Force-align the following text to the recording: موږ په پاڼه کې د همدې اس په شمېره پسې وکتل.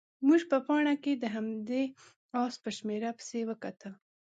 موږ 0.27 0.41
په 0.51 0.57
پاڼه 0.67 0.93
کې 1.03 1.13
د 1.17 1.23
همدې 1.35 1.83
اس 2.41 2.53
په 2.63 2.69
شمېره 2.77 3.09
پسې 3.17 3.39
وکتل. 3.49 3.93